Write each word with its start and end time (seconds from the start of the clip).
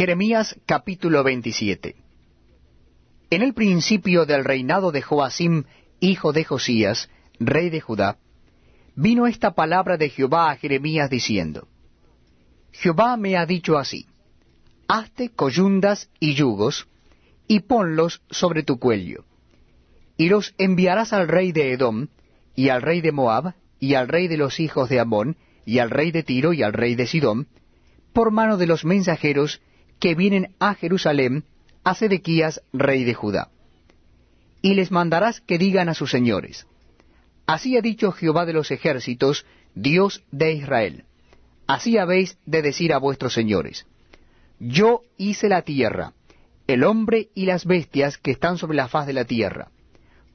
Jeremías 0.00 0.58
capítulo 0.64 1.22
27 1.22 1.94
En 3.28 3.42
el 3.42 3.52
principio 3.52 4.24
del 4.24 4.46
reinado 4.46 4.92
de 4.92 5.02
Joacim, 5.02 5.64
hijo 6.00 6.32
de 6.32 6.42
Josías, 6.42 7.10
rey 7.38 7.68
de 7.68 7.82
Judá, 7.82 8.16
vino 8.96 9.26
esta 9.26 9.50
palabra 9.50 9.98
de 9.98 10.08
Jehová 10.08 10.52
a 10.52 10.56
Jeremías 10.56 11.10
diciendo, 11.10 11.68
Jehová 12.72 13.18
me 13.18 13.36
ha 13.36 13.44
dicho 13.44 13.76
así, 13.76 14.06
hazte 14.88 15.28
coyundas 15.28 16.08
y 16.18 16.32
yugos, 16.32 16.88
y 17.46 17.60
ponlos 17.60 18.22
sobre 18.30 18.62
tu 18.62 18.78
cuello, 18.78 19.26
y 20.16 20.30
los 20.30 20.54
enviarás 20.56 21.12
al 21.12 21.28
rey 21.28 21.52
de 21.52 21.74
Edom, 21.74 22.06
y 22.56 22.70
al 22.70 22.80
rey 22.80 23.02
de 23.02 23.12
Moab, 23.12 23.52
y 23.78 23.96
al 23.96 24.08
rey 24.08 24.28
de 24.28 24.38
los 24.38 24.60
hijos 24.60 24.88
de 24.88 24.98
Amón, 24.98 25.36
y 25.66 25.78
al 25.78 25.90
rey 25.90 26.10
de 26.10 26.22
Tiro, 26.22 26.54
y 26.54 26.62
al 26.62 26.72
rey 26.72 26.94
de 26.94 27.06
Sidón, 27.06 27.48
por 28.14 28.30
mano 28.30 28.56
de 28.56 28.66
los 28.66 28.86
mensajeros 28.86 29.60
que 30.00 30.14
vienen 30.14 30.54
a 30.58 30.74
Jerusalén 30.74 31.44
a 31.84 31.94
Sedequías, 31.94 32.62
rey 32.72 33.04
de 33.04 33.14
Judá. 33.14 33.50
Y 34.62 34.74
les 34.74 34.90
mandarás 34.90 35.40
que 35.40 35.58
digan 35.58 35.88
a 35.88 35.94
sus 35.94 36.10
señores, 36.10 36.66
Así 37.46 37.76
ha 37.76 37.80
dicho 37.80 38.12
Jehová 38.12 38.46
de 38.46 38.52
los 38.52 38.70
ejércitos, 38.70 39.44
Dios 39.74 40.22
de 40.30 40.52
Israel. 40.52 41.04
Así 41.66 41.98
habéis 41.98 42.38
de 42.46 42.62
decir 42.62 42.92
a 42.92 42.98
vuestros 42.98 43.32
señores, 43.34 43.86
Yo 44.58 45.02
hice 45.16 45.48
la 45.48 45.62
tierra, 45.62 46.12
el 46.66 46.84
hombre 46.84 47.30
y 47.34 47.46
las 47.46 47.64
bestias 47.64 48.18
que 48.18 48.30
están 48.30 48.58
sobre 48.58 48.76
la 48.76 48.88
faz 48.88 49.06
de 49.06 49.14
la 49.14 49.24
tierra, 49.24 49.70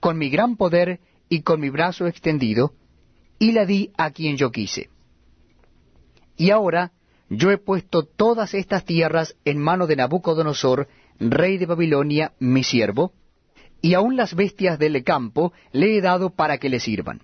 con 0.00 0.18
mi 0.18 0.28
gran 0.28 0.56
poder 0.56 1.00
y 1.28 1.42
con 1.42 1.60
mi 1.60 1.70
brazo 1.70 2.06
extendido, 2.06 2.74
y 3.38 3.52
la 3.52 3.64
di 3.64 3.92
a 3.96 4.10
quien 4.10 4.36
yo 4.36 4.50
quise. 4.50 4.88
Y 6.36 6.50
ahora 6.50 6.92
yo 7.28 7.50
he 7.50 7.58
puesto 7.58 8.04
todas 8.04 8.54
estas 8.54 8.84
tierras 8.84 9.36
en 9.44 9.58
mano 9.58 9.86
de 9.86 9.96
Nabucodonosor, 9.96 10.88
rey 11.18 11.58
de 11.58 11.66
Babilonia, 11.66 12.32
mi 12.38 12.64
siervo, 12.64 13.12
y 13.80 13.94
aun 13.94 14.16
las 14.16 14.34
bestias 14.34 14.78
del 14.78 15.02
campo 15.04 15.52
le 15.72 15.96
he 15.96 16.00
dado 16.00 16.30
para 16.30 16.58
que 16.58 16.68
le 16.68 16.80
sirvan. 16.80 17.22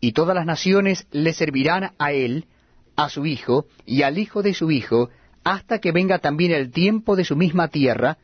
Y 0.00 0.12
todas 0.12 0.34
las 0.34 0.46
naciones 0.46 1.06
le 1.12 1.32
servirán 1.32 1.92
a 1.98 2.12
él, 2.12 2.46
a 2.96 3.08
su 3.08 3.24
hijo 3.24 3.66
y 3.86 4.02
al 4.02 4.18
hijo 4.18 4.42
de 4.42 4.54
su 4.54 4.70
hijo, 4.70 5.10
hasta 5.44 5.78
que 5.78 5.92
venga 5.92 6.18
también 6.18 6.52
el 6.52 6.70
tiempo 6.70 7.16
de 7.16 7.24
su 7.24 7.36
misma 7.36 7.68
tierra, 7.68 8.18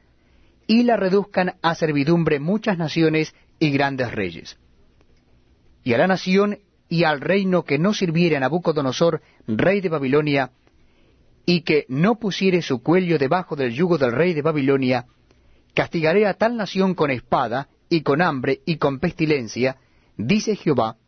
y 0.67 0.83
la 0.83 0.97
reduzcan 0.97 1.55
a 1.63 1.75
servidumbre 1.75 2.39
muchas 2.41 2.77
naciones 2.77 3.35
y 3.59 3.71
grandes 3.71 4.13
reyes. 4.13 4.59
Y 5.83 5.95
a 5.95 5.99
la 5.99 6.07
nación 6.07 6.59
y 6.89 7.05
al 7.05 7.21
reino 7.21 7.65
que 7.65 7.79
no 7.79 7.95
sirviere 7.95 8.37
a 8.37 8.41
Nabucodonosor, 8.41 9.23
rey 9.47 9.81
de 9.81 9.89
Babilonia, 9.89 10.51
y 11.51 11.63
que 11.63 11.87
no 11.89 12.19
pusiere 12.19 12.61
su 12.61 12.83
cuello 12.83 13.17
debajo 13.17 13.57
del 13.57 13.73
yugo 13.73 13.97
del 13.97 14.13
rey 14.13 14.35
de 14.35 14.43
Babilonia, 14.43 15.07
castigaré 15.73 16.27
a 16.27 16.35
tal 16.35 16.59
nación 16.59 16.95
con 16.95 17.11
espada, 17.11 17.71
y 17.89 18.03
con 18.03 18.21
hambre, 18.21 18.61
y 18.67 18.77
con 18.77 18.99
pestilencia, 18.99 19.79
dice 20.19 20.57
Jehová, 20.57 20.99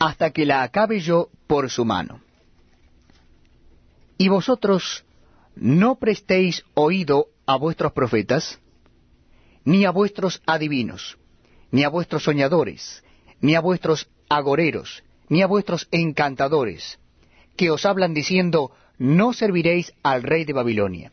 hasta 0.00 0.32
que 0.32 0.44
la 0.44 0.64
acabe 0.64 0.98
yo 0.98 1.28
por 1.46 1.70
su 1.70 1.84
mano. 1.84 2.20
Y 4.18 4.26
vosotros 4.26 5.04
no 5.54 6.00
prestéis 6.00 6.64
oído 6.74 7.28
a 7.46 7.54
vuestros 7.56 7.92
profetas, 7.92 8.58
ni 9.64 9.84
a 9.84 9.92
vuestros 9.92 10.42
adivinos, 10.46 11.16
ni 11.70 11.84
a 11.84 11.90
vuestros 11.90 12.24
soñadores, 12.24 13.04
ni 13.40 13.54
a 13.54 13.60
vuestros 13.60 14.08
agoreros, 14.28 15.04
ni 15.28 15.42
a 15.42 15.46
vuestros 15.46 15.86
encantadores, 15.92 16.98
que 17.56 17.70
os 17.70 17.86
hablan 17.86 18.14
diciendo, 18.14 18.72
no 18.98 19.32
serviréis 19.32 19.92
al 20.02 20.22
rey 20.22 20.44
de 20.44 20.52
Babilonia. 20.52 21.12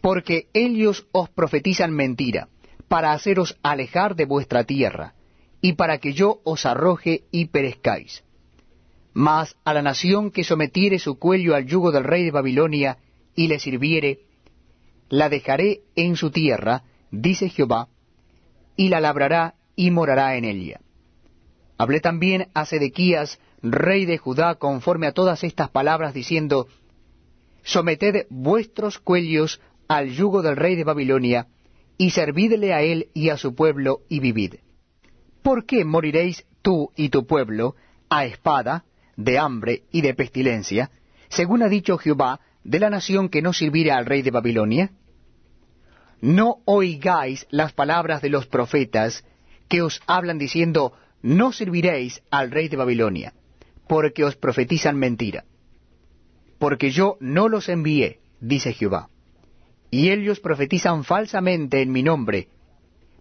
Porque 0.00 0.48
ellos 0.52 1.06
os 1.12 1.28
profetizan 1.30 1.92
mentira, 1.92 2.48
para 2.88 3.12
haceros 3.12 3.58
alejar 3.62 4.14
de 4.14 4.24
vuestra 4.24 4.64
tierra, 4.64 5.14
y 5.60 5.72
para 5.72 5.98
que 5.98 6.12
yo 6.12 6.40
os 6.44 6.66
arroje 6.66 7.24
y 7.30 7.46
perezcáis. 7.46 8.22
Mas 9.12 9.56
a 9.64 9.72
la 9.72 9.82
nación 9.82 10.30
que 10.30 10.44
sometiere 10.44 10.98
su 10.98 11.18
cuello 11.18 11.54
al 11.54 11.66
yugo 11.66 11.90
del 11.90 12.04
rey 12.04 12.24
de 12.24 12.30
Babilonia, 12.30 12.98
y 13.34 13.48
le 13.48 13.58
sirviere, 13.58 14.20
la 15.08 15.28
dejaré 15.28 15.80
en 15.94 16.16
su 16.16 16.30
tierra, 16.30 16.84
dice 17.10 17.48
Jehová, 17.48 17.88
y 18.76 18.88
la 18.88 19.00
labrará 19.00 19.54
y 19.74 19.90
morará 19.90 20.36
en 20.36 20.44
ella. 20.44 20.80
Hablé 21.78 22.00
también 22.00 22.48
a 22.54 22.64
Sedequías, 22.64 23.38
rey 23.62 24.04
de 24.04 24.18
Judá, 24.18 24.56
conforme 24.56 25.06
a 25.06 25.12
todas 25.12 25.42
estas 25.44 25.70
palabras, 25.70 26.14
diciendo, 26.14 26.68
Someted 27.62 28.26
vuestros 28.30 28.98
cuellos 28.98 29.60
al 29.88 30.10
yugo 30.10 30.42
del 30.42 30.56
rey 30.56 30.76
de 30.76 30.84
Babilonia, 30.84 31.48
y 31.98 32.10
servidle 32.10 32.74
a 32.74 32.82
él 32.82 33.08
y 33.14 33.30
a 33.30 33.36
su 33.36 33.54
pueblo, 33.54 34.00
y 34.08 34.20
vivid. 34.20 34.56
¿Por 35.42 35.64
qué 35.64 35.84
moriréis 35.84 36.44
tú 36.62 36.90
y 36.96 37.08
tu 37.08 37.26
pueblo 37.26 37.76
a 38.10 38.24
espada, 38.24 38.84
de 39.16 39.38
hambre 39.38 39.84
y 39.90 40.02
de 40.02 40.14
pestilencia, 40.14 40.90
según 41.28 41.62
ha 41.62 41.68
dicho 41.68 41.96
Jehová, 41.96 42.40
de 42.64 42.78
la 42.78 42.90
nación 42.90 43.28
que 43.28 43.42
no 43.42 43.52
sirviere 43.52 43.92
al 43.92 44.06
rey 44.06 44.22
de 44.22 44.30
Babilonia? 44.30 44.90
No 46.20 46.58
oigáis 46.66 47.46
las 47.50 47.72
palabras 47.72 48.20
de 48.20 48.28
los 48.28 48.46
profetas 48.46 49.24
que 49.68 49.82
os 49.82 50.02
hablan 50.06 50.38
diciendo, 50.38 50.92
no 51.22 51.52
serviréis 51.52 52.22
al 52.30 52.50
rey 52.50 52.68
de 52.68 52.76
Babilonia 52.76 53.32
porque 53.88 54.24
os 54.24 54.36
profetizan 54.36 54.96
mentira. 54.96 55.44
Porque 56.58 56.90
yo 56.90 57.16
no 57.20 57.48
los 57.48 57.68
envié, 57.68 58.20
dice 58.40 58.72
Jehová. 58.72 59.08
Y 59.90 60.10
ellos 60.10 60.40
profetizan 60.40 61.04
falsamente 61.04 61.82
en 61.82 61.92
mi 61.92 62.02
nombre, 62.02 62.48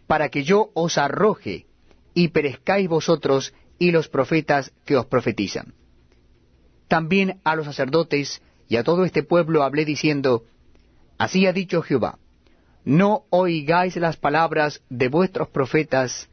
para 0.07 0.29
que 0.29 0.43
yo 0.43 0.69
os 0.73 0.97
arroje 0.97 1.65
y 2.13 2.29
perezcáis 2.29 2.87
vosotros 2.87 3.53
y 3.77 3.91
los 3.91 4.07
profetas 4.07 4.73
que 4.85 4.95
os 4.95 5.05
profetizan. 5.05 5.73
También 6.87 7.39
a 7.43 7.55
los 7.55 7.65
sacerdotes 7.65 8.41
y 8.67 8.77
a 8.77 8.83
todo 8.83 9.05
este 9.05 9.23
pueblo 9.23 9.63
hablé 9.63 9.85
diciendo, 9.85 10.45
Así 11.17 11.45
ha 11.45 11.53
dicho 11.53 11.81
Jehová, 11.81 12.19
no 12.83 13.25
oigáis 13.29 13.95
las 13.95 14.17
palabras 14.17 14.81
de 14.89 15.07
vuestros 15.07 15.49
profetas 15.49 16.29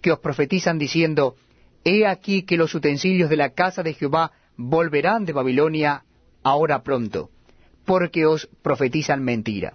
que 0.00 0.12
os 0.12 0.18
profetizan 0.18 0.78
diciendo, 0.78 1.36
He 1.84 2.06
aquí 2.06 2.42
que 2.42 2.56
los 2.56 2.74
utensilios 2.74 3.28
de 3.28 3.36
la 3.36 3.50
casa 3.50 3.82
de 3.82 3.94
Jehová 3.94 4.32
volverán 4.56 5.24
de 5.24 5.32
Babilonia 5.32 6.04
ahora 6.42 6.82
pronto, 6.82 7.30
porque 7.84 8.26
os 8.26 8.48
profetizan 8.62 9.22
mentira. 9.22 9.74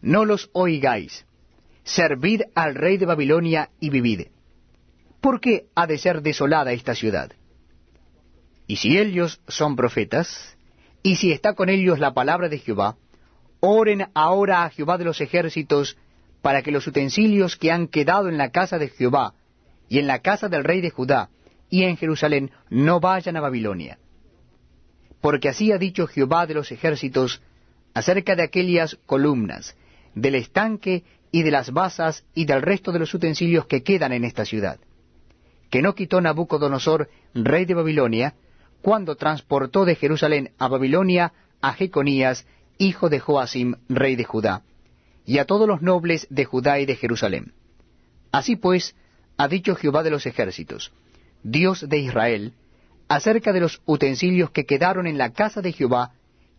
No 0.00 0.24
los 0.24 0.50
oigáis, 0.52 1.26
servid 1.82 2.42
al 2.54 2.74
rey 2.74 2.96
de 2.96 3.06
Babilonia 3.06 3.70
y 3.80 3.90
vivid. 3.90 4.28
¿Por 5.20 5.40
qué 5.40 5.66
ha 5.74 5.86
de 5.86 5.98
ser 5.98 6.22
desolada 6.22 6.72
esta 6.72 6.94
ciudad? 6.94 7.32
Y 8.66 8.76
si 8.76 8.98
ellos 8.98 9.40
son 9.48 9.76
profetas, 9.76 10.56
y 11.02 11.16
si 11.16 11.32
está 11.32 11.54
con 11.54 11.68
ellos 11.68 11.98
la 11.98 12.14
palabra 12.14 12.48
de 12.48 12.58
Jehová, 12.58 12.96
oren 13.60 14.06
ahora 14.14 14.64
a 14.64 14.70
Jehová 14.70 14.96
de 14.98 15.04
los 15.04 15.20
ejércitos, 15.20 15.98
para 16.40 16.62
que 16.62 16.70
los 16.70 16.86
utensilios 16.86 17.56
que 17.56 17.72
han 17.72 17.88
quedado 17.88 18.28
en 18.28 18.36
la 18.38 18.50
casa 18.50 18.78
de 18.78 18.88
Jehová, 18.88 19.34
y 19.88 19.98
en 19.98 20.06
la 20.06 20.20
casa 20.20 20.48
del 20.48 20.64
rey 20.64 20.80
de 20.80 20.90
Judá, 20.90 21.30
y 21.70 21.84
en 21.84 21.96
Jerusalén, 21.96 22.50
no 22.70 23.00
vayan 23.00 23.36
a 23.36 23.40
Babilonia. 23.40 23.98
Porque 25.20 25.48
así 25.48 25.72
ha 25.72 25.78
dicho 25.78 26.06
Jehová 26.06 26.46
de 26.46 26.54
los 26.54 26.70
ejércitos 26.70 27.42
acerca 27.94 28.36
de 28.36 28.42
aquellas 28.42 28.96
columnas, 29.06 29.76
del 30.14 30.34
estanque 30.34 31.04
y 31.32 31.42
de 31.42 31.50
las 31.50 31.72
basas 31.72 32.24
y 32.34 32.44
del 32.44 32.62
resto 32.62 32.92
de 32.92 32.98
los 32.98 33.12
utensilios 33.14 33.66
que 33.66 33.82
quedan 33.82 34.12
en 34.12 34.24
esta 34.24 34.44
ciudad, 34.44 34.78
que 35.70 35.82
no 35.82 35.94
quitó 35.94 36.20
Nabucodonosor, 36.20 37.08
rey 37.34 37.64
de 37.64 37.74
Babilonia, 37.74 38.34
cuando 38.82 39.16
transportó 39.16 39.84
de 39.84 39.96
Jerusalén 39.96 40.52
a 40.58 40.68
Babilonia 40.68 41.32
a 41.60 41.72
Jeconías, 41.72 42.46
hijo 42.78 43.08
de 43.08 43.18
Joacim, 43.18 43.76
rey 43.88 44.16
de 44.16 44.24
Judá, 44.24 44.62
y 45.24 45.38
a 45.38 45.46
todos 45.46 45.66
los 45.66 45.80
nobles 45.80 46.26
de 46.28 46.44
Judá 46.44 46.78
y 46.78 46.86
de 46.86 46.96
Jerusalén. 46.96 47.54
Así 48.30 48.56
pues, 48.56 48.94
ha 49.36 49.48
dicho 49.48 49.74
Jehová 49.74 50.02
de 50.02 50.10
los 50.10 50.26
ejércitos, 50.26 50.92
Dios 51.42 51.88
de 51.88 51.98
Israel, 51.98 52.52
acerca 53.08 53.52
de 53.52 53.60
los 53.60 53.82
utensilios 53.84 54.50
que 54.50 54.64
quedaron 54.64 55.06
en 55.06 55.18
la 55.18 55.32
casa 55.32 55.60
de 55.60 55.72
Jehová 55.72 56.12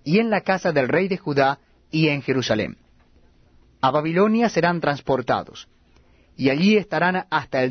y 0.03 0.19
en 0.19 0.29
la 0.29 0.41
casa 0.41 0.71
del 0.71 0.87
rey 0.87 1.07
de 1.07 1.17
Judá 1.17 1.59
y 1.91 2.09
en 2.09 2.21
Jerusalén. 2.21 2.77
A 3.81 3.91
Babilonia 3.91 4.49
serán 4.49 4.81
transportados, 4.81 5.67
y 6.37 6.49
allí 6.49 6.77
estarán 6.77 7.25
hasta 7.29 7.59
el 7.59 7.63